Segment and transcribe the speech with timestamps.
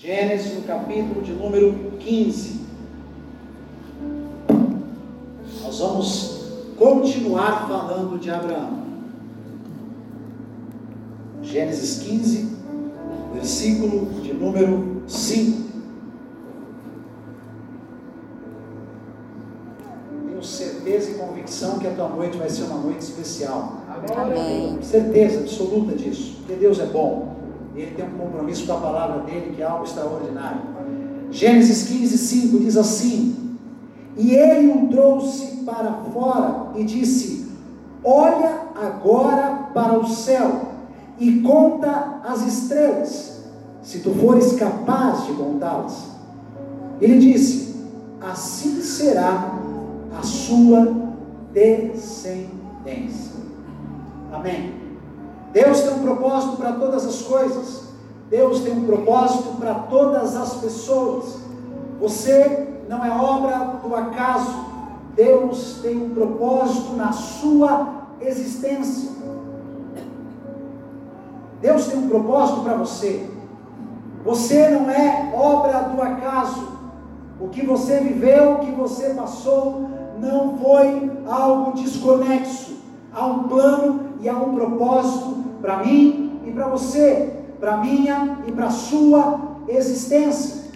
[0.00, 2.60] Gênesis, no capítulo de número 15.
[5.60, 6.44] Nós vamos
[6.78, 8.84] continuar falando de Abraão.
[11.42, 12.48] Gênesis 15,
[13.34, 15.68] versículo de número 5.
[20.28, 23.82] Tenho certeza e convicção que a tua noite vai ser uma noite especial.
[24.16, 24.78] Amém.
[24.80, 27.27] Certeza absoluta disso, porque Deus é bom.
[27.78, 30.60] Ele tem um compromisso com a palavra dele que é algo extraordinário.
[31.30, 33.56] Gênesis 15, 5 diz assim:
[34.16, 37.46] E ele o trouxe para fora e disse:
[38.02, 40.72] Olha agora para o céu
[41.20, 43.44] e conta as estrelas,
[43.82, 46.08] se tu fores capaz de contá-las.
[47.00, 47.76] Ele disse:
[48.20, 49.56] Assim será
[50.18, 50.92] a sua
[51.52, 53.38] descendência.
[54.32, 54.87] Amém.
[55.52, 57.88] Deus tem um propósito para todas as coisas.
[58.28, 61.38] Deus tem um propósito para todas as pessoas.
[62.00, 64.54] Você não é obra do acaso.
[65.14, 67.88] Deus tem um propósito na sua
[68.20, 69.10] existência.
[71.60, 73.28] Deus tem um propósito para você.
[74.24, 76.68] Você não é obra do acaso.
[77.40, 79.88] O que você viveu, o que você passou,
[80.20, 82.76] não foi algo desconexo.
[83.12, 88.52] Há um plano e há um propósito para mim e para você, para minha e
[88.52, 90.68] para sua existência.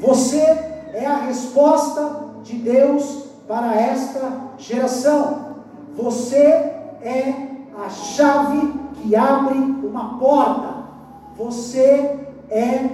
[0.00, 5.56] Você é a resposta de Deus para esta geração.
[5.96, 7.48] Você é
[7.84, 10.78] a chave que abre uma porta.
[11.36, 12.18] Você
[12.50, 12.90] é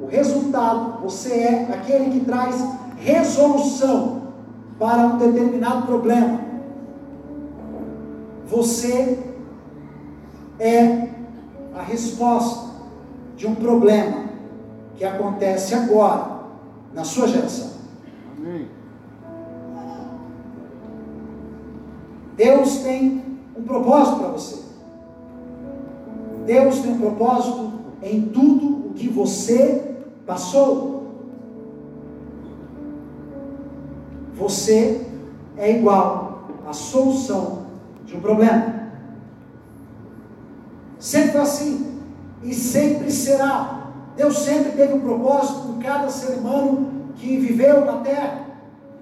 [0.00, 2.64] o resultado, você é aquele que traz
[2.96, 4.22] resolução
[4.78, 6.40] para um determinado problema.
[8.46, 9.18] Você
[10.58, 11.08] é
[11.74, 12.68] a resposta
[13.36, 14.24] de um problema
[14.96, 16.38] que acontece agora
[16.92, 17.70] na sua geração.
[18.36, 18.68] Amém.
[22.36, 23.24] Deus tem
[23.56, 24.62] um propósito para você.
[26.46, 27.72] Deus tem um propósito
[28.02, 29.96] em tudo o que você
[30.26, 30.98] passou.
[34.34, 35.06] Você
[35.56, 37.66] é igual à solução
[38.06, 38.77] de um problema.
[41.08, 42.02] Sempre assim.
[42.42, 43.92] E sempre será.
[44.14, 48.42] Deus sempre teve um propósito com cada ser humano que viveu na terra.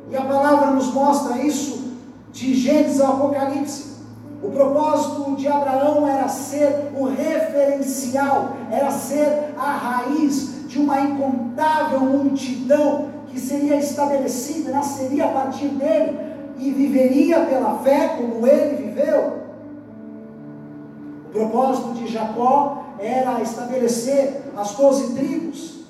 [0.09, 1.97] E a palavra nos mostra isso
[2.33, 3.97] de Gênesis ao Apocalipse.
[4.41, 11.99] O propósito de Abraão era ser o referencial, era ser a raiz de uma incontável
[11.99, 16.17] multidão que seria estabelecida, nasceria a partir dele
[16.57, 19.46] e viveria pela fé como ele viveu.
[21.37, 25.81] O propósito de Jacó era estabelecer as doze tribos.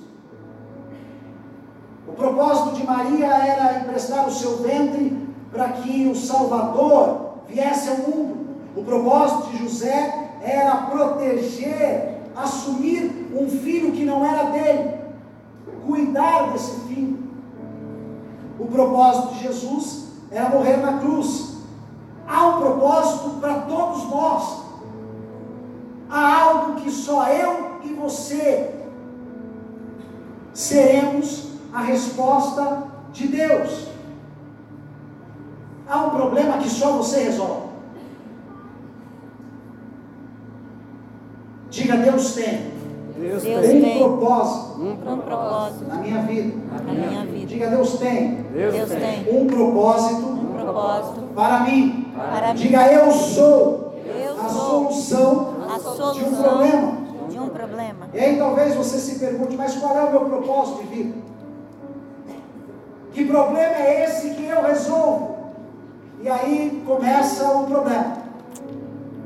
[2.08, 5.16] O propósito de Maria era emprestar o seu ventre
[5.52, 8.56] para que o Salvador viesse ao mundo.
[8.74, 14.96] O propósito de José era proteger, assumir um filho que não era dele,
[15.86, 17.20] cuidar desse filho.
[18.58, 21.58] O propósito de Jesus era morrer na cruz.
[22.26, 24.65] Há um propósito para todos nós.
[26.18, 28.70] Há algo que só eu e você
[30.54, 33.88] seremos a resposta de Deus.
[35.86, 37.66] Há um problema que só você resolve.
[41.68, 42.72] Diga, Deus tem
[43.20, 43.78] Deus, Deus tem.
[43.78, 43.98] um tem.
[43.98, 46.54] propósito Um propósito na minha vida.
[46.82, 47.46] na minha vida.
[47.46, 49.24] Diga, Deus tem Deus, Deus tem.
[49.24, 52.10] tem um propósito um propósito para mim.
[52.16, 52.58] para mim.
[52.58, 55.55] Diga, eu sou Eu a sou solução
[56.02, 56.92] a de um solução problema.
[57.28, 58.08] de um problema.
[58.12, 61.14] E aí talvez você se pergunte, mas qual é o meu propósito de vida?
[63.12, 65.36] Que problema é esse que eu resolvo?
[66.20, 68.16] E aí começa o problema.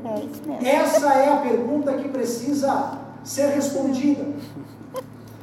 [0.05, 0.67] É isso mesmo.
[0.67, 4.25] Essa é a pergunta que precisa ser respondida.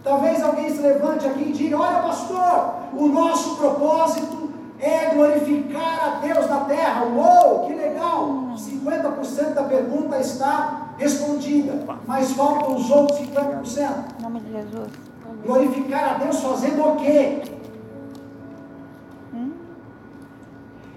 [0.02, 4.50] Talvez alguém se levante aqui e diga: Olha, pastor, o nosso propósito
[4.80, 7.04] é glorificar a Deus na terra.
[7.04, 8.28] Uou, que legal!
[8.56, 13.90] 50% da pergunta está respondida, mas faltam os outros 50%.
[14.18, 14.88] Em nome de Jesus.
[15.44, 17.42] Glorificar a Deus fazendo o quê?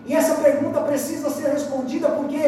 [0.05, 2.41] E essa pergunta precisa ser respondida porque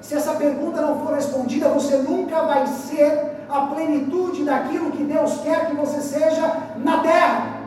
[0.00, 5.38] se essa pergunta não for respondida, você nunca vai ser a plenitude daquilo que Deus
[5.40, 7.60] quer que você seja na terra.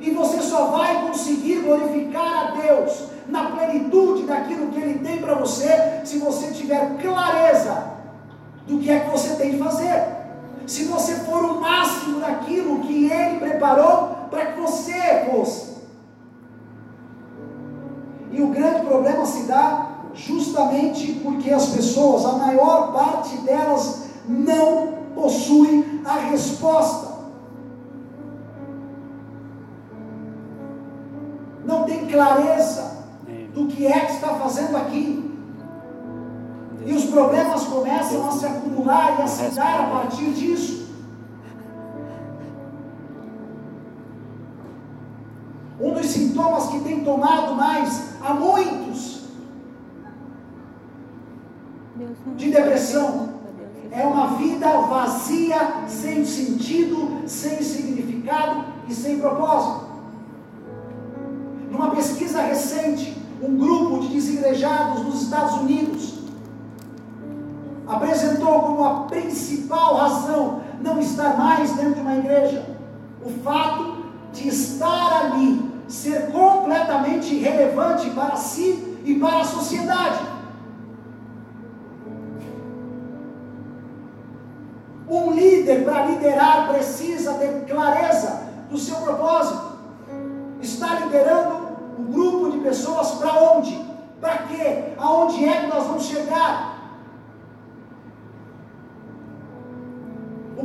[0.00, 5.34] E você só vai conseguir glorificar a Deus na plenitude daquilo que Ele tem para
[5.34, 7.95] você se você tiver clareza
[8.66, 10.16] do que é que você tem de fazer.
[10.66, 15.76] Se você for o máximo daquilo que Ele preparou para que você fosse.
[18.32, 24.94] E o grande problema se dá justamente porque as pessoas, a maior parte delas, não
[25.14, 27.16] possui a resposta.
[31.64, 33.46] Não tem clareza é.
[33.52, 35.05] do que é que está fazendo aqui.
[36.86, 40.86] E os problemas começam a se acumular e a se dar a partir disso.
[45.80, 49.24] Um dos sintomas que tem tomado mais a muitos
[52.36, 53.30] de depressão
[53.90, 59.86] é uma vida vazia, sem sentido, sem significado e sem propósito.
[61.68, 66.15] Numa pesquisa recente, um grupo de desigrejados nos Estados Unidos
[67.86, 72.76] apresentou como a principal razão não estar mais dentro de uma igreja
[73.26, 80.20] o fato de estar ali, ser completamente irrelevante para si e para a sociedade.
[85.08, 89.76] Um líder para liderar precisa ter clareza do seu propósito.
[90.60, 91.66] Está liderando
[91.98, 93.84] um grupo de pessoas para onde?
[94.20, 94.94] Para quê?
[94.98, 96.75] Aonde é que nós vamos chegar?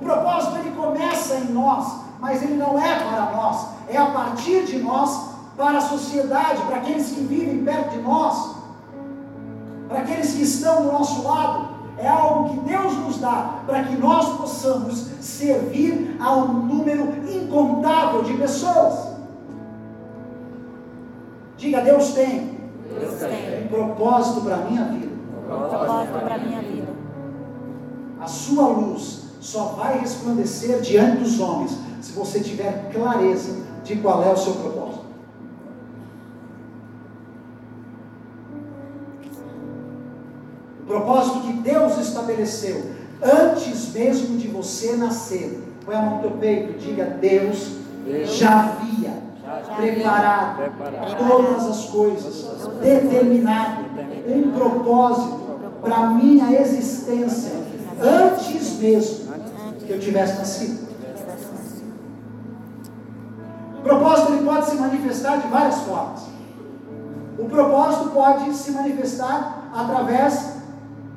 [0.01, 4.65] O propósito ele começa em nós, mas ele não é para nós, é a partir
[4.65, 8.55] de nós para a sociedade, para aqueles que vivem perto de nós,
[9.87, 11.69] para aqueles que estão do nosso lado.
[11.99, 18.23] É algo que Deus nos dá para que nós possamos servir a um número incontável
[18.23, 19.11] de pessoas.
[21.57, 22.57] Diga, Deus tem,
[22.99, 25.11] Deus tem um propósito para a minha vida.
[25.37, 26.91] um propósito para a minha vida.
[28.19, 34.23] A sua luz só vai resplandecer diante dos homens se você tiver clareza de qual
[34.23, 35.05] é o seu propósito.
[40.81, 42.91] O propósito que Deus estabeleceu
[43.21, 45.59] antes mesmo de você nascer.
[45.85, 47.77] Põe a mão no teu peito, diga: Deus
[48.25, 49.21] já havia
[49.75, 50.71] preparado
[51.17, 52.47] todas as coisas,
[52.79, 53.85] determinado
[54.27, 55.41] um propósito
[55.81, 57.51] para a minha existência
[57.99, 59.20] antes mesmo
[59.85, 60.91] que eu tivesse nascido.
[63.77, 66.21] O propósito ele pode se manifestar de várias formas.
[67.37, 70.57] O propósito pode se manifestar através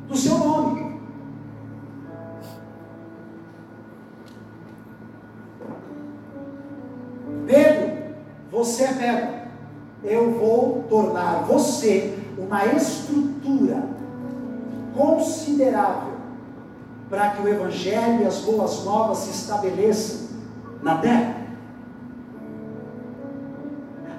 [0.09, 1.01] do seu nome.
[7.47, 8.15] Pedro,
[8.51, 9.35] você é Pedro.
[10.03, 13.83] Eu vou tornar você uma estrutura
[14.97, 16.14] considerável
[17.15, 20.31] para que o Evangelho e as boas novas se estabeleçam
[20.83, 21.37] na terra.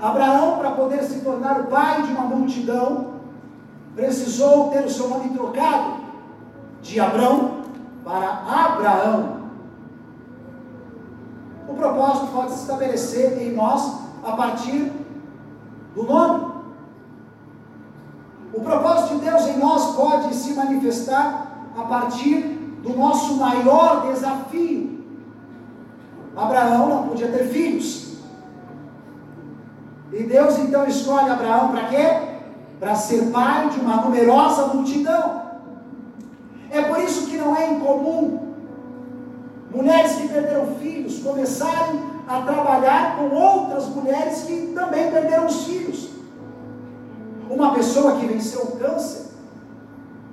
[0.01, 3.15] Abraão, para poder se tornar o pai de uma multidão,
[3.95, 6.05] precisou ter o seu nome trocado
[6.81, 7.63] de Abrão
[8.05, 9.41] para Abraão.
[11.67, 14.89] O propósito pode se estabelecer em nós a partir
[15.93, 16.53] do nome.
[18.53, 22.54] O propósito de Deus em nós pode se manifestar a partir
[22.85, 25.03] do nosso maior desafio.
[26.37, 28.19] Abraão não podia ter filhos.
[30.13, 32.05] E Deus então escolhe Abraão para quê?
[32.79, 35.41] Para ser pai de uma numerosa multidão.
[36.69, 38.53] É por isso que não é incomum
[39.73, 46.09] mulheres que perderam filhos começarem a trabalhar com outras mulheres que também perderam os filhos.
[47.49, 49.24] Uma pessoa que venceu o câncer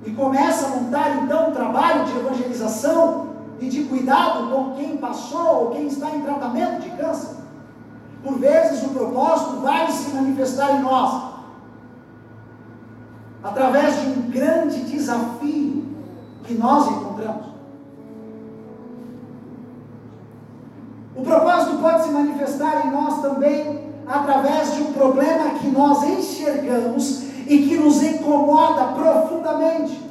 [0.05, 3.27] e começa a montar então um trabalho de evangelização
[3.59, 7.37] e de cuidado com quem passou ou quem está em tratamento de câncer.
[8.23, 11.33] Por vezes o propósito vai se manifestar em nós
[13.43, 15.85] através de um grande desafio
[16.43, 17.53] que nós encontramos.
[21.15, 27.32] O propósito pode se manifestar em nós também através de um problema que nós enxergamos
[27.47, 30.01] e que nos incomoda profundamente.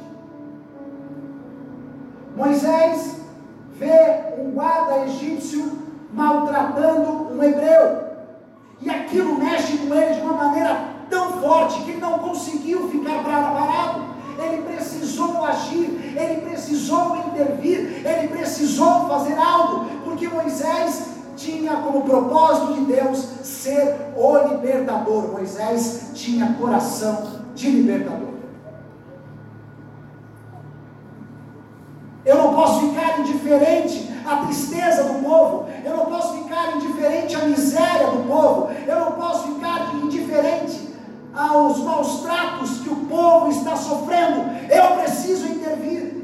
[2.35, 3.17] Moisés
[3.77, 8.03] vê um guarda egípcio maltratando um hebreu,
[8.81, 13.23] e aquilo mexe com ele de uma maneira tão forte que ele não conseguiu ficar
[13.23, 14.13] parado.
[14.37, 22.73] Ele precisou agir, ele precisou intervir, ele precisou fazer algo, porque Moisés tinha como propósito
[22.73, 23.29] de Deus
[23.63, 25.31] ser o libertador.
[25.31, 28.33] Moisés tinha coração de libertador.
[32.25, 37.39] Eu não posso ficar indiferente à tristeza do povo, eu não posso ficar indiferente à
[37.45, 40.93] miséria do povo, eu não posso ficar indiferente
[41.35, 44.41] aos maus tratos que o povo está sofrendo.
[44.69, 46.23] Eu preciso intervir.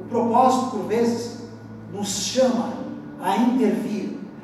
[0.00, 1.38] O propósito, por vezes,
[1.92, 2.72] nos chama
[3.20, 3.87] a intervir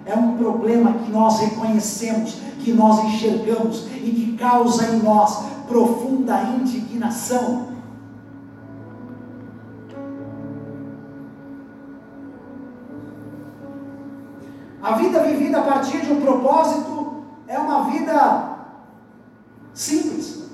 [0.06, 6.42] é um problema que nós reconhecemos, que nós enxergamos e que causa em nós profunda
[6.42, 7.68] indignação.
[14.82, 18.58] A vida vivida a partir de um propósito é uma vida
[19.72, 20.44] simples.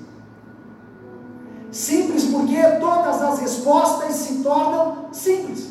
[1.69, 5.70] Simples porque todas as respostas se tornam simples.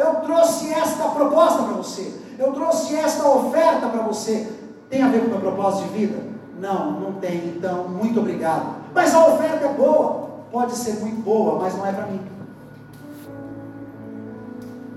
[0.00, 4.52] Eu trouxe esta proposta para você, eu trouxe esta oferta para você.
[4.88, 6.18] Tem a ver com o meu propósito de vida?
[6.58, 8.76] Não, não tem, então, muito obrigado.
[8.92, 12.20] Mas a oferta é boa, pode ser muito boa, mas não é para mim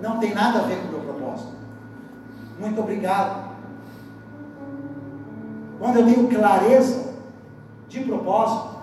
[0.03, 1.53] não tem nada a ver com o meu propósito.
[2.60, 3.51] Muito obrigado.
[5.79, 7.13] Quando eu tenho clareza
[7.88, 8.81] de propósito,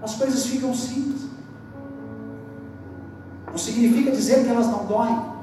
[0.00, 1.28] as coisas ficam simples.
[3.48, 5.33] Não significa dizer que elas não doem.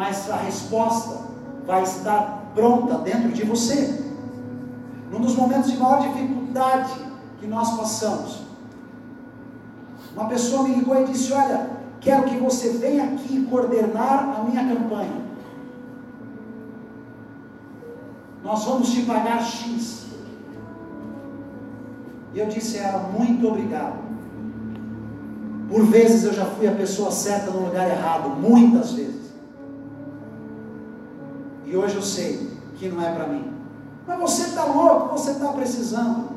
[0.00, 1.14] Mas a resposta
[1.66, 4.02] vai estar pronta dentro de você.
[5.10, 6.94] Num dos momentos de maior dificuldade
[7.38, 8.40] que nós passamos,
[10.16, 11.68] uma pessoa me ligou e disse: Olha,
[12.00, 15.20] quero que você venha aqui coordenar a minha campanha.
[18.42, 20.06] Nós vamos te pagar X.
[22.32, 23.98] E eu disse a ela: Muito obrigado.
[25.68, 29.09] Por vezes eu já fui a pessoa certa no lugar errado, muitas vezes.
[31.70, 33.44] E hoje eu sei que não é para mim.
[34.04, 36.30] Mas você está louco, você está precisando.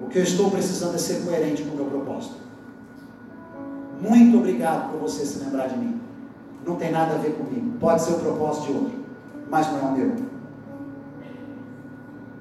[0.00, 2.36] O que eu estou precisando é ser coerente com o meu propósito.
[4.00, 6.00] Muito obrigado por você se lembrar de mim.
[6.64, 7.76] Não tem nada a ver comigo.
[7.80, 8.92] Pode ser o propósito de outro,
[9.50, 10.12] mas não é o meu.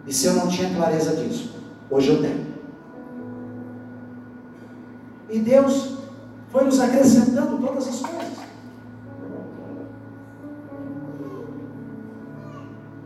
[0.05, 1.55] E se eu não tinha clareza disso,
[1.89, 2.45] hoje eu tenho.
[5.31, 5.97] E Deus
[6.49, 8.36] foi nos acrescentando todas as coisas.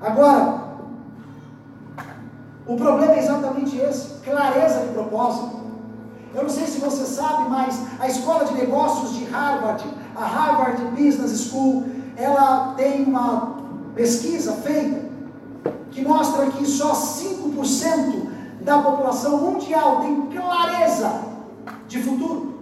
[0.01, 0.61] Agora,
[2.65, 5.61] o problema é exatamente esse: clareza de propósito.
[6.33, 9.83] Eu não sei se você sabe, mas a escola de negócios de Harvard,
[10.15, 13.57] a Harvard Business School, ela tem uma
[13.93, 15.11] pesquisa feita
[15.91, 18.29] que mostra que só 5%
[18.61, 21.21] da população mundial tem clareza
[21.87, 22.61] de futuro.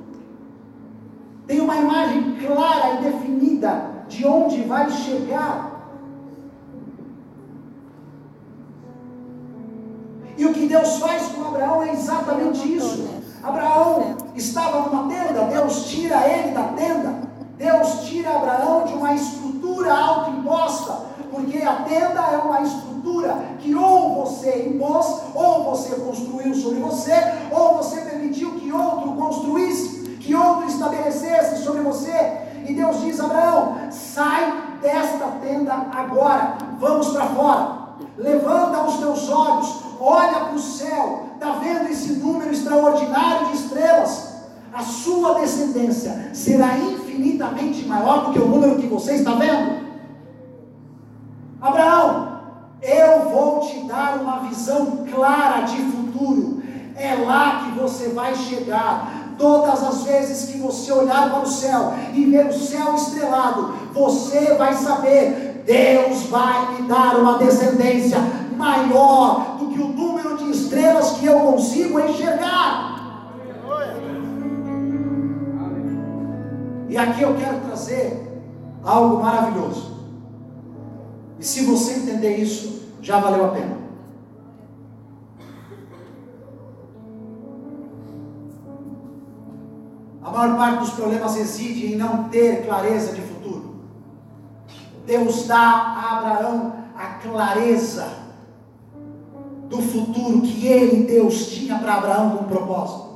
[1.46, 5.68] Tem uma imagem clara e definida de onde vai chegar
[10.39, 13.10] E o que Deus faz com Abraão é exatamente isso.
[13.43, 17.13] Abraão estava numa tenda, Deus tira ele da tenda.
[17.58, 20.93] Deus tira Abraão de uma estrutura autoimposta,
[21.29, 27.15] porque a tenda é uma estrutura que ou você impôs, ou você construiu sobre você,
[27.51, 32.38] ou você permitiu que outro construísse, que outro estabelecesse sobre você.
[32.65, 37.88] E Deus diz: Abraão, sai desta tenda agora, vamos para fora.
[38.18, 44.29] Levanta os teus olhos, olha para o céu, está vendo esse número extraordinário de estrelas?
[44.74, 49.89] A sua descendência será infinitamente maior do que o número que você está vendo.
[51.62, 52.39] Abraão,
[52.82, 56.62] eu vou te dar uma visão clara de futuro.
[56.96, 59.36] É lá que você vai chegar.
[59.38, 64.53] Todas as vezes que você olhar para o céu e ver o céu estrelado, você
[64.56, 68.17] vai saber: Deus vai me dar uma descendência
[68.57, 73.29] maior do que o número de estrelas que eu consigo enxergar.
[76.89, 78.41] E aqui eu quero trazer
[78.83, 79.95] algo maravilhoso.
[81.38, 83.77] E se você entender isso, já valeu a pena.
[90.23, 93.28] A maior parte dos problemas reside em não ter clareza de.
[95.10, 98.08] Deus dá a Abraão a clareza
[99.68, 103.10] do futuro que ele, Deus, tinha para Abraão com um propósito.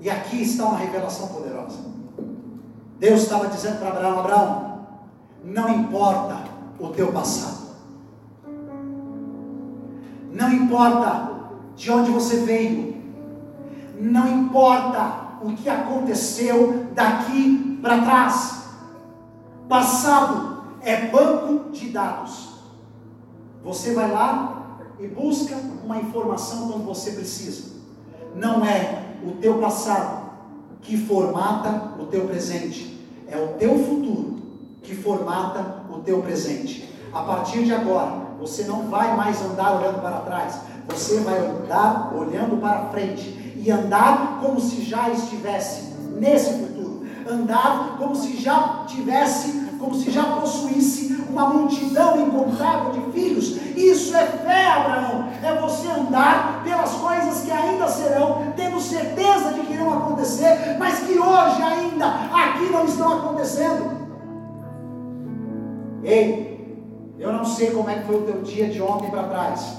[0.00, 1.78] E aqui está uma revelação poderosa.
[2.98, 4.78] Deus estava dizendo para Abraão: Abraão,
[5.44, 6.38] não importa
[6.80, 7.68] o teu passado,
[10.32, 11.34] não importa
[11.76, 13.00] de onde você veio,
[14.00, 18.57] não importa o que aconteceu daqui para trás.
[19.68, 22.48] Passado é banco de dados.
[23.62, 27.76] Você vai lá e busca uma informação quando você precisa.
[28.34, 30.28] Não é o teu passado
[30.80, 34.36] que formata o teu presente, é o teu futuro
[34.82, 36.88] que formata o teu presente.
[37.12, 42.14] A partir de agora, você não vai mais andar olhando para trás, Você vai andar
[42.16, 46.77] olhando para frente e andar como se já estivesse nesse futuro.
[47.30, 53.56] Andar como se já tivesse, como se já possuísse uma multidão incontável de filhos.
[53.76, 55.28] Isso é fé, Abraão.
[55.42, 61.00] É você andar pelas coisas que ainda serão, tendo certeza de que irão acontecer, mas
[61.00, 64.08] que hoje ainda aqui não estão acontecendo.
[66.02, 66.48] Ei,
[67.18, 69.76] eu não sei como é que foi o teu dia de ontem para trás.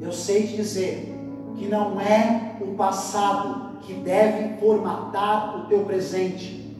[0.00, 1.14] Eu sei te dizer
[1.56, 6.76] que não é o passado que deve formatar o teu presente,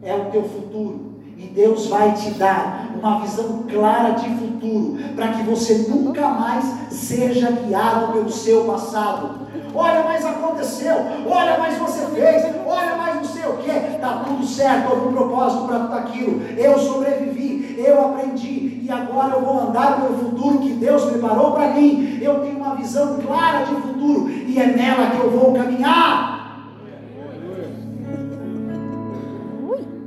[0.00, 1.16] é o teu futuro.
[1.36, 6.64] E Deus vai te dar uma visão clara de futuro, para que você nunca mais
[6.88, 9.40] seja guiado pelo seu passado.
[9.74, 10.94] Olha, mas aconteceu,
[11.26, 15.12] olha, mas você fez, olha, mas não sei o que, está tudo certo, houve um
[15.12, 16.42] propósito para tudo aquilo.
[16.56, 21.72] Eu sobrevivi, eu aprendi, e agora eu vou andar pelo futuro que Deus preparou para
[21.72, 22.18] mim.
[22.22, 26.35] Eu tenho uma visão clara de futuro, e é nela que eu vou caminhar.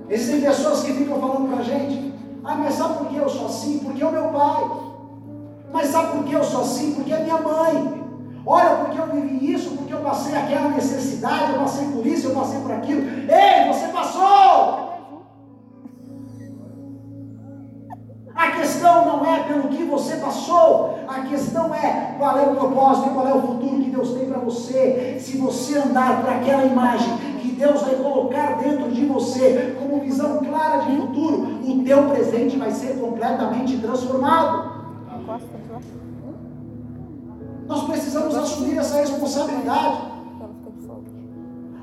[0.09, 2.13] Existem pessoas que ficam falando para a gente:
[2.43, 3.79] ah, mas sabe por que eu sou assim?
[3.79, 4.69] Porque é o meu pai.
[5.71, 6.93] Mas sabe por que eu sou assim?
[6.95, 7.99] Porque é minha mãe.
[8.45, 12.35] Olha, porque eu vivi isso, porque eu passei aquela necessidade, eu passei por isso, eu
[12.35, 13.01] passei por aquilo.
[13.01, 14.89] Ei, você passou!
[18.35, 23.09] A questão não é pelo que você passou, a questão é qual é o propósito
[23.09, 25.17] e qual é o futuro que Deus tem para você.
[25.19, 27.28] Se você andar para aquela imagem
[27.59, 32.71] Deus vai colocar dentro de você como visão clara de futuro, o teu presente vai
[32.71, 34.79] ser completamente transformado.
[37.67, 40.09] Nós precisamos assumir essa responsabilidade.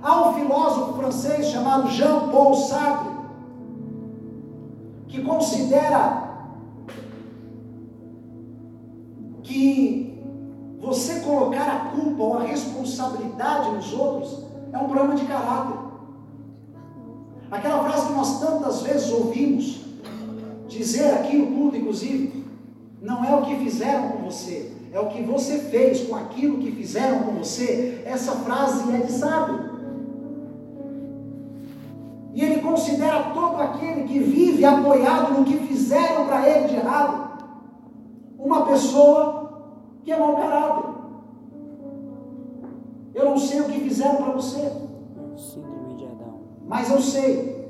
[0.03, 3.11] Há um filósofo francês chamado Jean-Paul Sartre
[5.09, 6.23] que considera
[9.43, 10.25] que
[10.81, 14.46] você colocar a culpa ou a responsabilidade nos outros
[14.77, 15.79] é um problema de caráter.
[17.51, 19.85] Aquela frase que nós tantas vezes ouvimos
[20.69, 22.45] dizer aqui no culto, inclusive,
[23.01, 26.73] não é o que fizeram com você, é o que você fez com aquilo que
[26.73, 28.03] fizeram com você.
[28.05, 29.77] Essa frase é de sábio.
[32.35, 37.27] E ele considera todo aquele que vive apoiado no que fizeram para ele de errado
[38.39, 39.47] uma pessoa
[40.05, 41.06] que é mau caráter.
[43.17, 44.71] Eu não sei o que fizeram para você.
[46.69, 47.67] Mas eu sei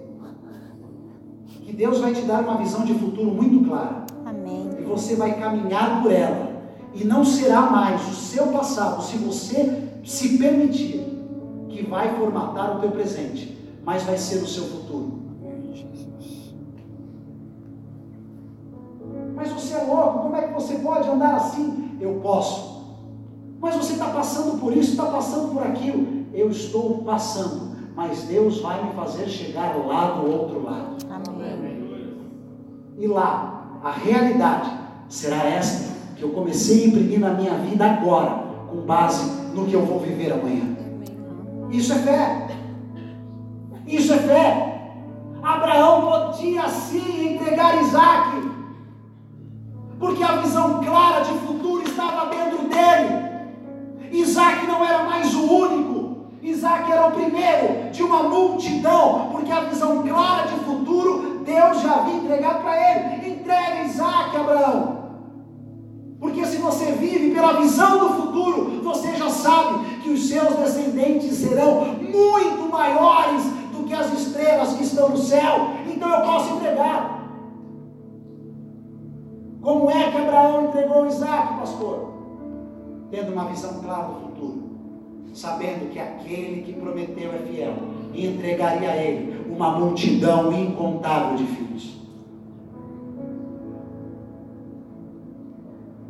[1.63, 4.05] que Deus vai te dar uma visão de futuro muito clara.
[4.25, 4.71] Amém.
[4.81, 6.51] E você vai caminhar por ela.
[6.93, 11.07] E não será mais o seu passado, se você se permitir,
[11.69, 15.27] que vai formatar o teu presente, mas vai ser o seu futuro.
[19.37, 21.99] Mas você é louco, como é que você pode andar assim?
[22.01, 22.76] Eu posso.
[23.67, 26.25] Mas você está passando por isso, está passando por aquilo.
[26.33, 30.97] Eu estou passando, mas Deus vai me fazer chegar lá do outro lado.
[31.11, 32.17] Amém.
[32.97, 34.71] E lá, a realidade
[35.09, 39.75] será esta que eu comecei a imprimir na minha vida agora, com base no que
[39.75, 40.77] eu vou viver amanhã.
[41.69, 42.47] Isso é fé.
[43.85, 44.93] Isso é fé.
[45.43, 48.49] Abraão podia sim entregar Isaac,
[49.99, 53.36] porque a visão clara de futuro estava dentro dele.
[54.13, 59.61] Isaac não era mais o único, Isaac era o primeiro de uma multidão, porque a
[59.61, 63.31] visão clara de futuro Deus já havia entregado para ele.
[63.31, 64.97] Entrega Isaac, Abraão.
[66.19, 71.35] Porque se você vive pela visão do futuro, você já sabe que os seus descendentes
[71.37, 75.71] serão muito maiores do que as estrelas que estão no céu.
[75.87, 77.17] Então eu posso entregar.
[79.63, 82.16] Como é que Abraão entregou Isaac, pastor?
[83.11, 84.63] Tendo uma visão clara do futuro,
[85.33, 87.75] sabendo que aquele que prometeu é fiel
[88.13, 91.97] e entregaria a ele uma multidão incontável de filhos.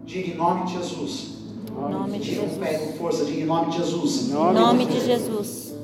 [0.04, 1.37] Diga em nome de Jesus.
[1.68, 2.59] Em nome de Jesus.
[2.59, 4.30] com força, diga em nome de Jesus.
[4.30, 5.74] Em nome de Jesus.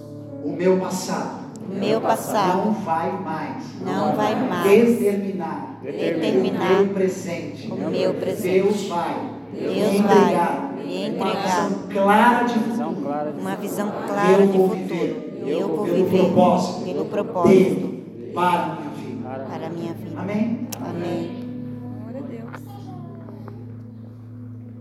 [0.45, 6.85] O meu passado O meu passado não vai mais não vai mais determinar determinar o
[6.85, 7.71] meu presente.
[7.71, 8.63] o meu presente.
[8.63, 10.62] Deus vai Deus vai
[10.97, 13.07] entregar visão clara de Visão futuro.
[13.07, 14.85] clara de uma visão clara Eu de vou futuro.
[14.89, 18.03] viver Eu vou pelo viver propósito pelo propósito
[18.35, 19.29] para a minha vida.
[19.29, 20.21] para para a minha vida.
[20.21, 20.69] Amém?
[20.89, 21.43] Amém.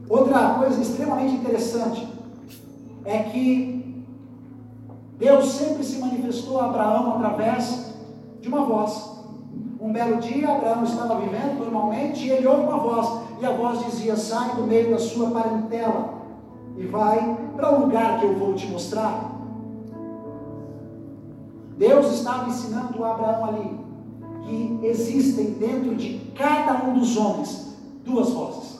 [0.10, 2.06] Outra coisa extremamente interessante
[3.06, 4.06] é que
[5.17, 7.93] Deus sempre se manifestou a Abraão através
[8.41, 9.10] de uma voz.
[9.80, 13.21] Um belo dia, Abraão estava vivendo normalmente e ele ouve uma voz:
[13.62, 16.21] voz dizia: Sai do meio da sua parentela
[16.76, 19.30] e vai para o lugar que eu vou te mostrar.
[21.78, 23.80] Deus estava ensinando a Abraão ali
[24.43, 28.80] que existem dentro de cada um dos homens duas vozes: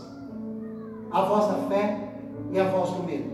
[1.12, 2.16] a voz da fé
[2.52, 3.32] e a voz do medo.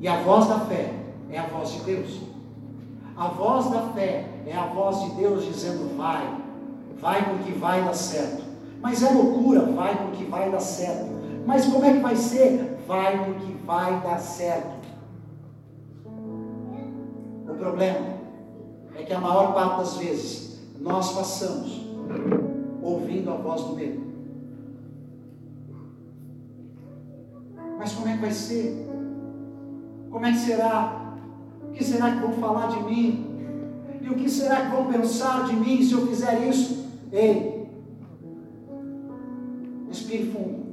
[0.00, 0.94] E a voz da fé
[1.30, 2.20] é a voz de Deus.
[3.16, 6.26] A voz da fé é a voz de Deus dizendo: vai,
[7.00, 8.49] vai porque vai dar certo.
[8.80, 11.10] Mas é loucura, vai porque vai dar certo.
[11.46, 12.78] Mas como é que vai ser?
[12.86, 14.80] Vai porque vai dar certo.
[17.48, 18.06] O problema
[18.96, 21.86] é que a maior parte das vezes nós passamos
[22.82, 24.10] ouvindo a voz do medo.
[27.78, 28.86] Mas como é que vai ser?
[30.10, 31.14] Como é que será?
[31.62, 33.26] O que será que vão falar de mim?
[34.00, 36.86] E o que será que vão pensar de mim se eu fizer isso?
[37.12, 37.59] Ei,
[40.10, 40.66] respire fundo,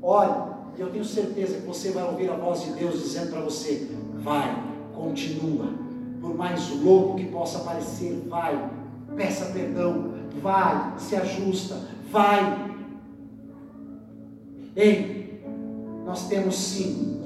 [0.00, 3.40] olhe, e eu tenho certeza que você vai ouvir a voz de Deus dizendo para
[3.40, 3.90] você:
[4.22, 4.62] vai,
[4.94, 5.72] continua,
[6.20, 8.70] por mais louco que possa parecer, vai,
[9.16, 12.76] peça perdão, vai, se ajusta, vai.
[14.76, 15.42] Ei,
[16.04, 17.24] nós temos sim,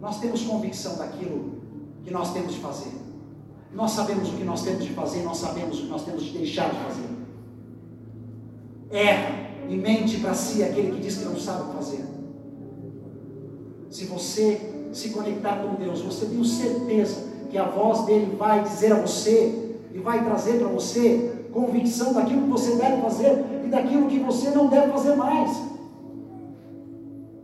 [0.00, 1.60] nós temos convicção daquilo
[2.04, 2.92] que nós temos de fazer.
[3.72, 6.38] Nós sabemos o que nós temos de fazer, nós sabemos o que nós temos de
[6.38, 7.08] deixar de fazer.
[8.90, 12.04] Erra e mente para si aquele que diz que não sabe fazer.
[13.88, 14.60] Se você
[14.92, 19.76] se conectar com Deus, você tem certeza que a voz dele vai dizer a você
[19.94, 24.50] e vai trazer para você convicção daquilo que você deve fazer e daquilo que você
[24.50, 25.56] não deve fazer mais.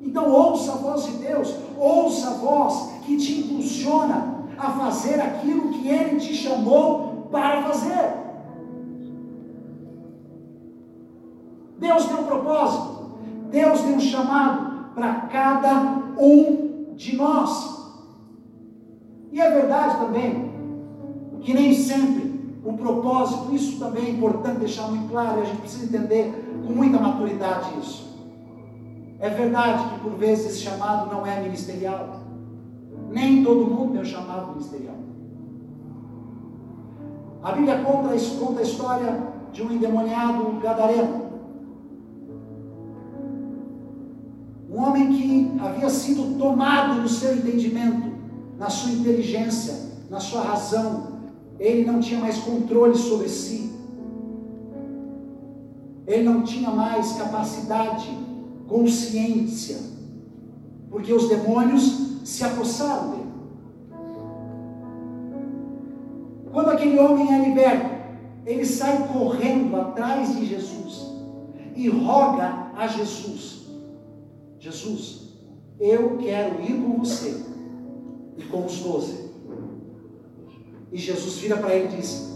[0.02, 5.70] Então ouça a voz de Deus, ouça a voz que te impulsiona a fazer aquilo
[5.74, 8.26] que Ele te chamou para fazer.
[11.78, 12.15] Deus um
[12.46, 13.06] propósito,
[13.50, 17.76] Deus tem um chamado para cada um de nós.
[19.32, 20.54] E é verdade também
[21.40, 25.60] que nem sempre o propósito, isso também é importante deixar muito claro, e a gente
[25.60, 28.16] precisa entender com muita maturidade isso.
[29.20, 32.20] É verdade que por vezes esse chamado não é ministerial.
[33.10, 34.96] Nem todo mundo tem o chamado ministerial.
[37.42, 38.08] A Bíblia conta,
[38.40, 41.25] conta a história de um endemoniado gadareno.
[44.76, 48.12] Um homem que havia sido tomado no seu entendimento,
[48.58, 49.74] na sua inteligência,
[50.10, 51.16] na sua razão.
[51.58, 53.72] Ele não tinha mais controle sobre si.
[56.06, 58.06] Ele não tinha mais capacidade,
[58.68, 59.78] consciência,
[60.90, 63.32] porque os demônios se apossaram dele.
[66.52, 67.90] Quando aquele homem é liberto,
[68.44, 71.12] ele sai correndo atrás de Jesus
[71.74, 73.65] e roga a Jesus:
[74.66, 75.28] Jesus,
[75.78, 77.44] eu quero ir com você
[78.36, 79.30] e com os doze.
[80.90, 82.32] E Jesus vira para ele e diz: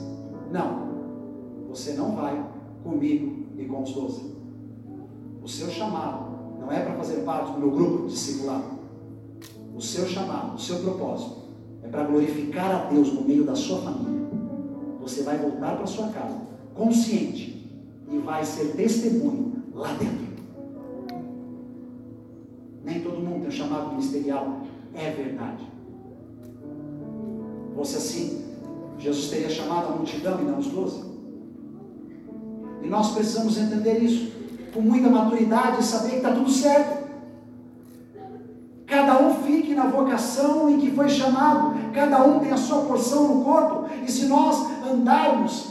[0.52, 0.90] Não,
[1.68, 2.48] você não vai
[2.84, 4.34] comigo e com os doze.
[5.42, 8.78] O seu chamado não é para fazer parte do meu grupo discipulado
[9.80, 11.36] o seu chamado, o seu propósito
[11.82, 14.28] é para glorificar a Deus no meio da sua família.
[15.00, 16.36] Você vai voltar para sua casa
[16.74, 17.66] consciente
[18.06, 20.29] e vai ser testemunho lá dentro.
[23.40, 24.58] Tem um chamado ministerial,
[24.94, 25.66] é verdade.
[27.74, 28.44] Fosse assim,
[28.98, 31.02] Jesus teria chamado a multidão e não os doze.
[32.82, 34.30] E nós precisamos entender isso
[34.74, 37.08] com muita maturidade e saber que está tudo certo.
[38.86, 43.36] Cada um fique na vocação em que foi chamado, cada um tem a sua porção
[43.36, 45.69] no corpo, e se nós andarmos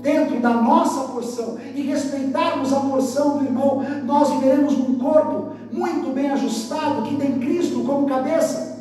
[0.00, 6.12] dentro da nossa porção e respeitarmos a porção do irmão, nós viveremos num corpo muito
[6.14, 8.78] bem ajustado, que tem Cristo como cabeça,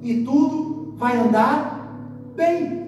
[0.00, 1.96] e tudo vai andar
[2.34, 2.82] bem.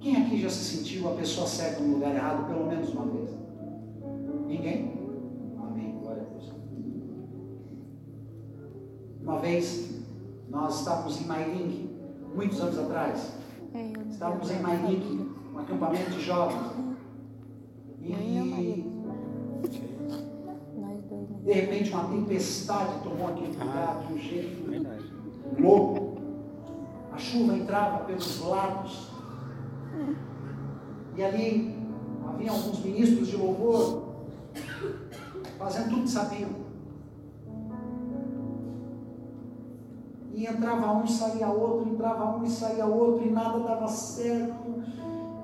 [0.00, 3.30] Quem aqui já se sentiu a pessoa certa no lugar errado pelo menos uma vez?
[4.46, 5.00] Ninguém?
[9.22, 9.90] Uma vez,
[10.48, 11.89] nós estávamos em Mairinque,
[12.34, 13.32] muitos anos atrás.
[13.74, 16.72] É, estávamos em Mairinque, um acampamento de jovens.
[18.02, 18.84] E,
[21.44, 24.70] de repente, uma tempestade tomou aquele lugar de um jeito
[25.58, 26.20] louco.
[27.12, 29.10] A chuva entrava pelos lados.
[31.16, 31.76] E ali
[32.26, 34.10] havia alguns ministros de louvor
[35.58, 36.69] fazendo tudo que sabiam.
[40.40, 44.82] E entrava um, saía outro, entrava um e saía outro, e nada dava certo.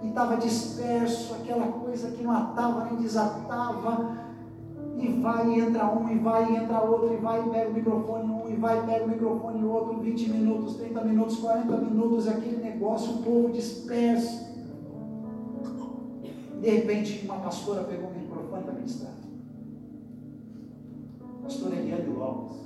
[0.02, 4.24] E estava disperso, aquela coisa que não atava nem desatava.
[4.96, 7.74] E vai e entra um, e vai e entra outro, e vai e pega o
[7.74, 12.26] microfone um, e vai e pega o microfone outro, 20 minutos, 30 minutos, 40 minutos,
[12.26, 14.46] aquele negócio, o povo disperso.
[16.58, 19.12] De repente, uma pastora pegou o microfone para ministrar.
[21.42, 22.65] Pastora Eliane Lopes.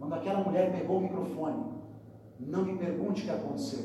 [0.00, 1.62] Quando aquela mulher pegou o microfone,
[2.40, 3.84] não me pergunte o que aconteceu.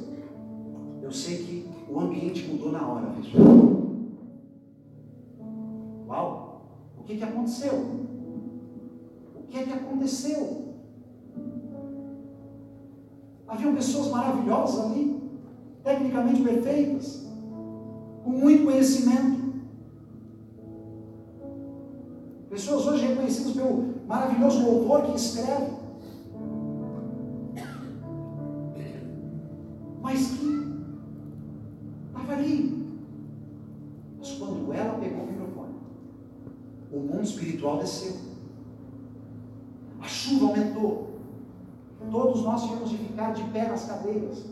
[1.01, 3.43] Eu sei que o ambiente mudou na hora, pessoal.
[6.07, 6.61] Uau!
[6.97, 7.73] O que, que aconteceu?
[9.35, 10.73] O que é que aconteceu?
[13.45, 15.21] Haviam pessoas maravilhosas ali,
[15.83, 17.27] tecnicamente perfeitas,
[18.23, 19.53] com muito conhecimento.
[22.49, 25.84] Pessoas hoje reconhecidas pelo maravilhoso louvor que escreve.
[37.65, 38.13] Espiritual desceu.
[39.99, 41.15] A chuva aumentou.
[42.11, 44.45] Todos nós tivemos de ficar de pé nas cadeiras.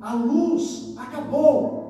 [0.00, 1.82] A luz acabou.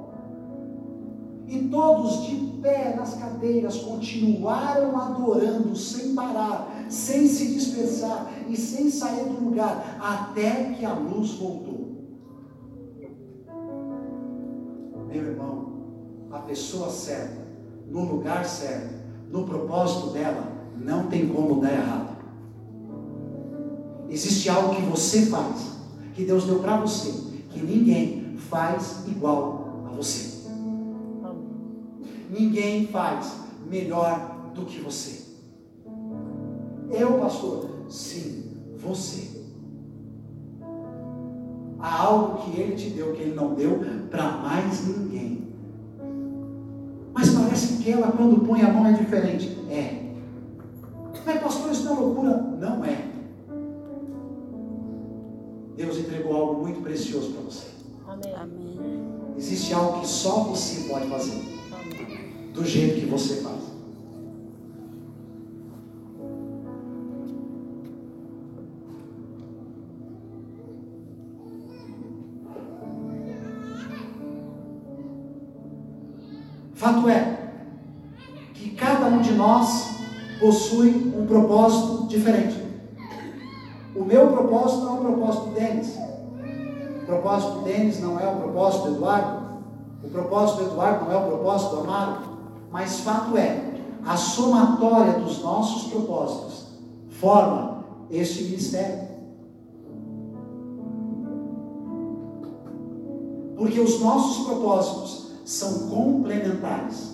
[1.48, 8.90] E todos de pé nas cadeiras continuaram adorando sem parar, sem se dispersar e sem
[8.90, 11.92] sair do lugar, até que a luz voltou.
[15.06, 15.72] Meu irmão,
[16.32, 17.43] a pessoa certa,
[17.90, 18.94] no lugar certo,
[19.30, 22.16] no propósito dela, não tem como dar errado.
[24.08, 25.72] Existe algo que você faz,
[26.14, 27.12] que Deus deu para você,
[27.50, 30.34] que ninguém faz igual a você.
[32.30, 33.32] Ninguém faz
[33.68, 35.24] melhor do que você.
[36.90, 37.70] Eu, pastor?
[37.88, 38.44] Sim,
[38.76, 39.42] você.
[41.78, 45.43] Há algo que ele te deu que ele não deu para mais ninguém.
[47.84, 49.58] Que ela, quando põe a mão, é diferente.
[49.68, 50.04] É.
[51.26, 52.36] Mas, pastor, isso não é loucura?
[52.58, 52.96] Não é.
[55.76, 57.66] Deus entregou algo muito precioso para você.
[58.08, 58.34] Amém.
[58.34, 59.04] Amém.
[59.36, 61.42] Existe algo que só você pode fazer
[62.54, 63.63] do jeito que você faz.
[80.44, 82.62] Possui um propósito diferente.
[83.96, 85.96] O meu propósito não é o propósito Denis.
[87.02, 89.44] O propósito Denis não é o propósito do Eduardo.
[90.04, 92.18] O propósito do Eduardo não é o propósito do Amaro.
[92.70, 96.66] Mas fato é, a somatória dos nossos propósitos
[97.08, 99.08] forma este ministério.
[103.56, 107.13] Porque os nossos propósitos são complementares.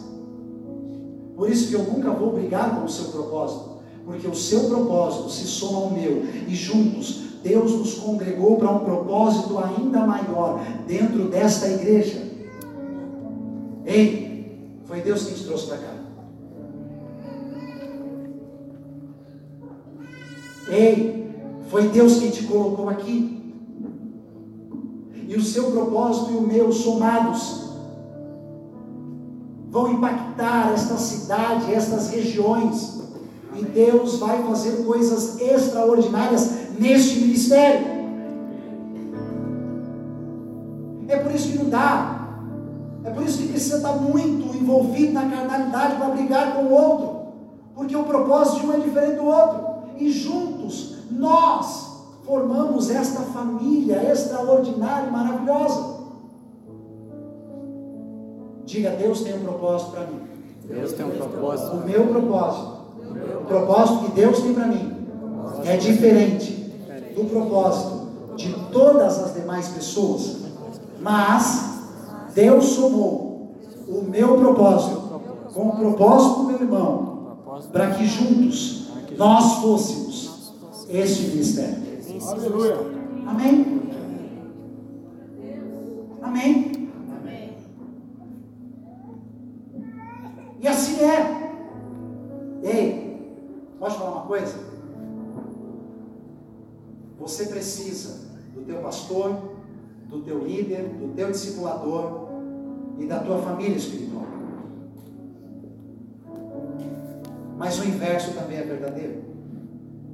[1.40, 5.30] Por isso que eu nunca vou brigar com o seu propósito, porque o seu propósito
[5.30, 11.30] se soma ao meu e juntos Deus nos congregou para um propósito ainda maior dentro
[11.30, 12.30] desta igreja.
[13.86, 15.94] Ei, foi Deus que te trouxe para cá.
[20.68, 21.26] Ei,
[21.70, 23.54] foi Deus quem te colocou aqui.
[25.26, 27.69] E o seu propósito e o meu somados
[29.70, 33.00] vão impactar esta cidade, estas regiões.
[33.56, 37.86] E Deus vai fazer coisas extraordinárias neste ministério.
[41.08, 42.20] É por isso que não dá
[43.02, 47.20] é por isso que precisa estar muito envolvido na carnalidade para brigar com o outro,
[47.74, 49.60] porque o propósito de um é diferente do outro,
[49.96, 51.88] e juntos nós
[52.26, 55.99] formamos esta família extraordinária e maravilhosa.
[58.70, 60.20] Diga, Deus tem um propósito para mim.
[60.64, 61.76] Deus tem um propósito.
[61.76, 62.72] O meu propósito,
[63.40, 64.94] o propósito que Deus tem para mim,
[65.64, 66.52] é diferente
[67.16, 68.06] do propósito
[68.36, 70.36] de todas as demais pessoas,
[71.00, 71.80] mas
[72.32, 73.56] Deus somou
[73.88, 75.00] o meu propósito
[75.52, 77.38] com o propósito do meu irmão,
[77.72, 80.52] para que juntos nós fôssemos
[80.88, 81.76] este ministério.
[82.24, 82.76] Aleluia.
[83.26, 83.50] Amém?
[83.52, 83.89] Amém?
[90.60, 91.40] E assim é.
[92.62, 93.46] Ei,
[93.78, 94.54] pode falar uma coisa?
[97.18, 99.36] Você precisa do teu pastor,
[100.08, 102.28] do teu líder, do teu discipulador
[102.98, 104.24] e da tua família espiritual.
[107.56, 109.22] Mas o inverso também é verdadeiro.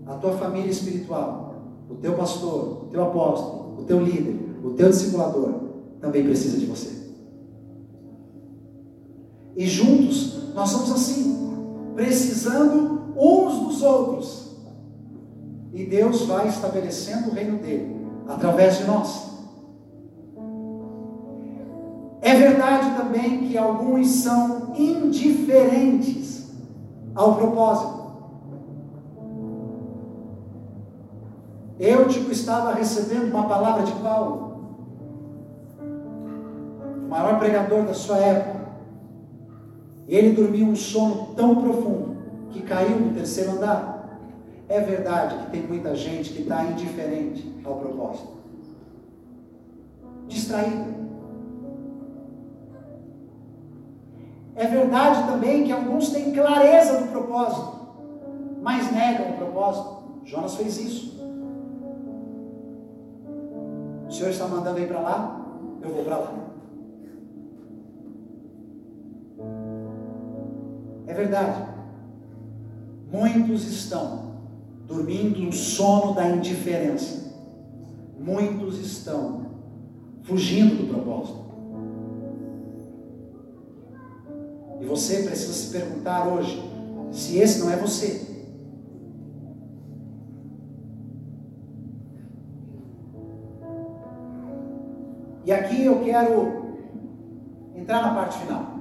[0.06, 4.90] A tua família espiritual, o teu pastor, o teu apóstolo, o teu líder, o teu
[4.90, 5.54] discipulador,
[6.00, 6.96] também precisa de você.
[9.56, 14.56] E juntos nós somos assim, precisando uns dos outros.
[15.74, 17.94] E Deus vai estabelecendo o reino dele
[18.26, 19.26] através de nós.
[22.22, 26.50] É verdade também que alguns são indiferentes
[27.14, 28.06] ao propósito.
[31.78, 34.56] Eu, tipo, estava recebendo uma palavra de Paulo,
[37.04, 38.65] o maior pregador da sua época.
[40.08, 42.16] E ele dormiu um sono tão profundo
[42.50, 44.20] que caiu no terceiro andar.
[44.68, 48.28] É verdade que tem muita gente que está indiferente ao propósito,
[50.26, 50.96] distraída.
[54.56, 57.76] É verdade também que alguns têm clareza do propósito,
[58.62, 59.96] mas negam o propósito.
[60.24, 61.16] Jonas fez isso.
[64.08, 65.46] O Senhor está mandando ir para lá,
[65.82, 66.32] eu vou para lá.
[71.16, 71.68] Verdade.
[73.10, 74.36] Muitos estão
[74.86, 77.34] dormindo no sono da indiferença.
[78.18, 79.46] Muitos estão
[80.22, 81.46] fugindo do propósito.
[84.80, 86.62] E você precisa se perguntar hoje
[87.10, 88.26] se esse não é você.
[95.44, 96.76] E aqui eu quero
[97.76, 98.76] entrar na parte final.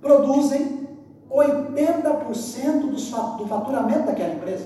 [0.00, 0.88] produzem
[1.30, 2.88] 80%
[3.36, 4.64] do faturamento daquela empresa.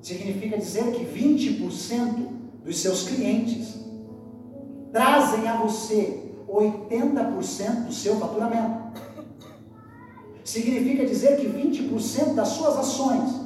[0.00, 2.26] Significa dizer que 20%
[2.64, 3.74] dos seus clientes
[4.94, 8.98] trazem a você 80% do seu faturamento.
[10.42, 13.44] Significa dizer que 20% das suas ações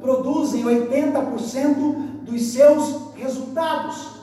[0.00, 4.20] produzem 80% dos seus resultados.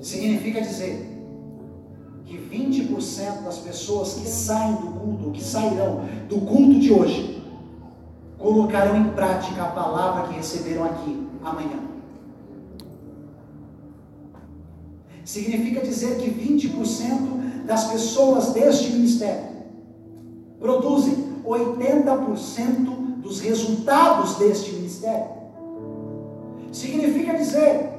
[0.00, 1.08] Significa dizer
[2.26, 7.42] que 20% das pessoas que saem do culto, que sairão do culto de hoje,
[8.38, 11.78] colocarão em prática a palavra que receberam aqui amanhã.
[15.24, 19.52] Significa dizer que 20% das pessoas deste ministério
[20.58, 25.28] produzem 80% dos resultados deste ministério.
[26.72, 27.90] Significa dizer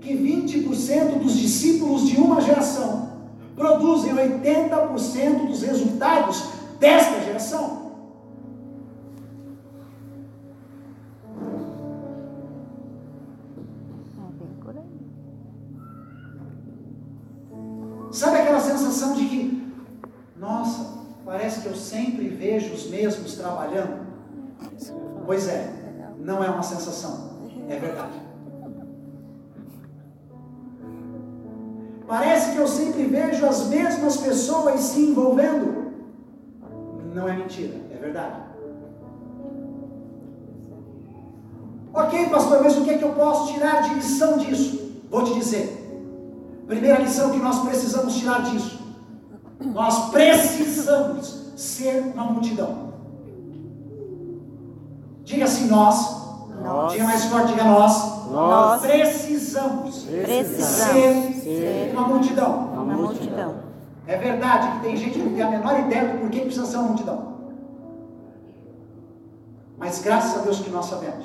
[0.00, 3.12] que 20% dos discípulos de uma geração
[3.54, 6.44] produzem 80% dos resultados
[6.80, 7.82] desta geração.
[18.10, 19.72] Sabe aquela sensação de que,
[20.36, 24.01] nossa, parece que eu sempre vejo os mesmos trabalhando?
[25.24, 25.72] Pois é,
[26.18, 27.30] não é uma sensação,
[27.68, 28.20] é verdade.
[32.06, 35.92] Parece que eu sempre vejo as mesmas pessoas se envolvendo.
[37.14, 38.36] Não é mentira, é verdade.
[41.94, 45.02] Ok, pastor, mas o que é que eu posso tirar de lição disso?
[45.10, 45.78] Vou te dizer.
[46.66, 48.80] Primeira lição que nós precisamos tirar disso
[49.60, 52.91] Nós precisamos ser uma multidão.
[55.32, 56.16] Diga assim, nós.
[56.62, 56.92] Nós.
[56.92, 58.30] Diga mais forte, diga nós.
[58.30, 58.82] Nós.
[58.82, 62.68] Precisamos Precisamos ser ser uma multidão.
[62.74, 63.54] uma multidão.
[64.06, 66.76] É verdade que tem gente que não tem a menor ideia do porquê precisa ser
[66.76, 67.32] uma multidão.
[69.78, 71.24] Mas graças a Deus que nós sabemos.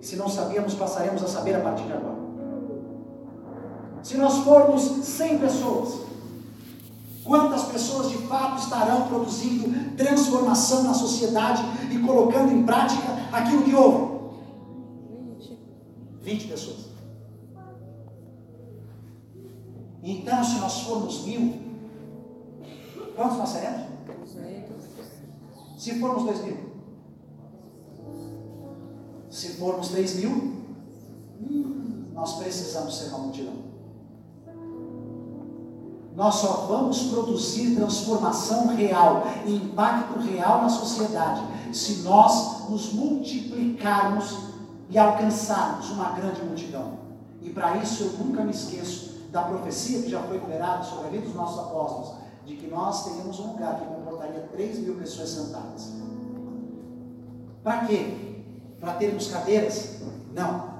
[0.00, 2.24] E se não sabíamos, passaremos a saber a partir de agora.
[4.02, 6.00] Se nós formos 100 pessoas,
[7.24, 11.62] quantas pessoas de fato estarão produzindo transformação na sociedade
[12.06, 14.14] colocando em prática aquilo que houve?
[16.22, 16.86] 20 pessoas.
[20.02, 21.60] Então, se nós formos mil,
[23.16, 23.84] quantos nós seremos?
[25.78, 26.56] Se formos dois mil.
[29.30, 30.54] Se formos três mil,
[32.14, 33.63] nós precisamos ser uma multidão.
[36.14, 41.42] Nós só vamos produzir transformação real e impacto real na sociedade
[41.72, 44.36] se nós nos multiplicarmos
[44.88, 46.98] e alcançarmos uma grande multidão.
[47.42, 51.10] E para isso eu nunca me esqueço da profecia que já foi liberada sobre a
[51.10, 52.12] vida dos nossos apóstolos,
[52.46, 55.92] de que nós teríamos um lugar que comportaria 3 mil pessoas sentadas.
[57.64, 58.44] Para quê?
[58.78, 59.96] Para termos cadeiras?
[60.32, 60.74] Não.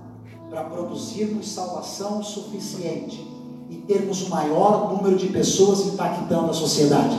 [0.48, 3.33] Para produzirmos salvação suficiente
[3.74, 7.18] e termos o maior número de pessoas impactando a sociedade.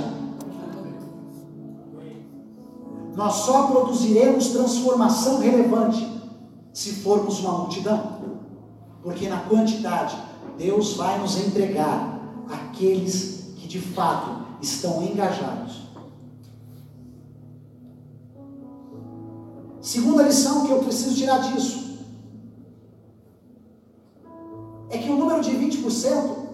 [3.13, 6.07] Nós só produziremos transformação relevante
[6.73, 8.15] se formos uma multidão.
[9.03, 10.17] Porque na quantidade,
[10.57, 15.83] Deus vai nos entregar aqueles que de fato estão engajados.
[19.81, 21.85] Segunda lição que eu preciso tirar disso
[24.89, 26.44] é que o número de 20%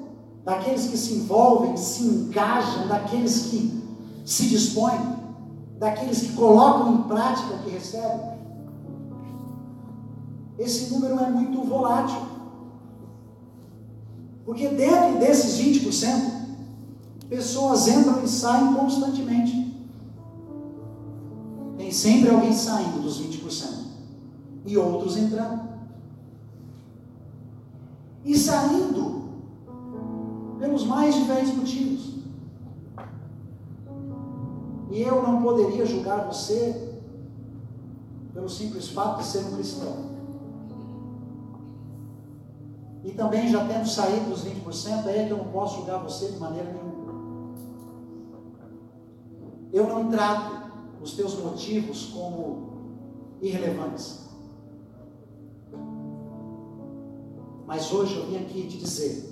[0.43, 3.81] daqueles que se envolvem, se engajam, daqueles que
[4.25, 4.99] se dispõem,
[5.77, 8.31] daqueles que colocam em prática o que recebem,
[10.57, 12.21] esse número é muito volátil.
[14.45, 16.41] Porque dentro desses 20%,
[17.29, 19.75] pessoas entram e saem constantemente.
[21.77, 23.85] Tem sempre alguém saindo dos 20%
[24.65, 25.61] e outros entrando.
[28.23, 29.20] E saindo
[30.61, 32.11] pelos mais diferentes motivos.
[34.91, 36.99] E eu não poderia julgar você
[38.31, 40.11] pelo simples fato de ser um cristão.
[43.03, 46.37] E também já tendo saído dos 20%, é que eu não posso julgar você de
[46.37, 47.01] maneira nenhuma.
[49.73, 52.69] Eu não trato os teus motivos como
[53.41, 54.29] irrelevantes.
[57.65, 59.30] Mas hoje eu vim aqui te dizer: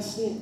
[0.00, 0.40] vai ser?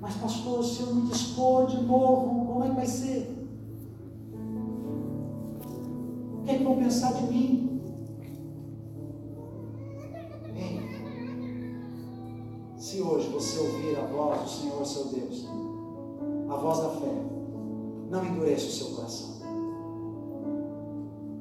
[0.00, 3.48] Mas, pastor, se eu me dispor de novo, como é que vai ser?
[6.34, 7.80] O que é que vão pensar de mim?
[10.54, 10.80] Ei,
[12.76, 15.48] se hoje você ouvir a voz do Senhor, seu Deus,
[16.50, 17.14] a voz da fé,
[18.10, 19.36] não endureça o seu coração.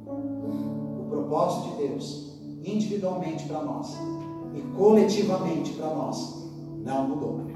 [0.08, 3.94] O propósito de Deus, individualmente para nós
[4.56, 6.50] e coletivamente para nós,
[6.84, 7.55] não mudou.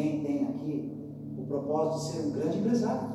[0.00, 0.90] Alguém tenha aqui
[1.36, 3.10] o propósito de ser um grande empresário,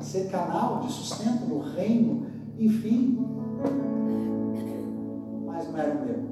[0.00, 2.26] ser canal de sustento no reino,
[2.58, 3.18] enfim.
[5.46, 6.23] Mas não era o meu.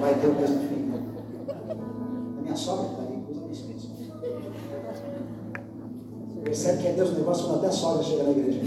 [0.00, 0.92] Vai ter o mesmo fim.
[2.38, 4.14] A minha sogra está ali, usa isso mesmo.
[6.42, 8.62] Percebe que é Deus o negócio quando até a sogra chega na igreja.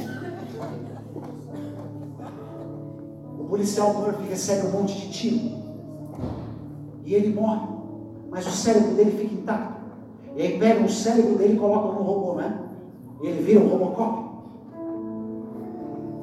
[3.39, 5.61] O policial Murphy recebe um monte de tiro.
[7.05, 7.67] E ele morre.
[8.29, 9.81] Mas o cérebro dele fica intacto.
[10.35, 12.59] E aí pegam o cérebro dele e colocam no robô, né?
[13.21, 14.31] E ele vira um Robocop.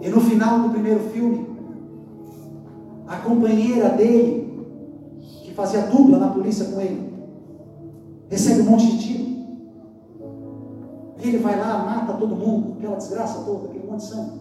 [0.00, 1.46] E no final do primeiro filme,
[3.06, 4.47] a companheira dele,
[5.58, 7.12] fazia dupla na polícia com ele,
[8.30, 9.28] recebe um monte de tiro.
[11.20, 14.38] E ele vai lá, mata todo mundo, aquela desgraça toda, aquele monte de sangue.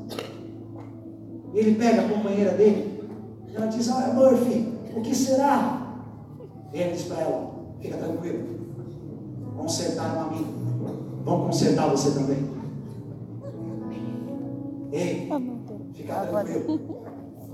[1.54, 3.04] E ele pega a companheira dele,
[3.48, 6.06] e ela diz: Ah, Murphy, o que será?
[6.72, 8.48] E ele diz para ela: Fica tranquilo,
[9.58, 10.46] consertaram a mim,
[11.26, 12.48] vão consertar você também.
[14.92, 15.30] Ei,
[15.96, 17.08] fica tranquilo.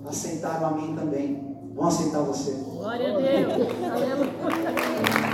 [0.06, 1.53] Aceitaram a mim também.
[1.74, 2.52] Vão aceitar você.
[2.52, 5.33] Glória a Deus.